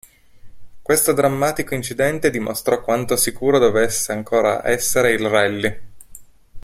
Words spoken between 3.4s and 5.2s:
dovesse ancora essere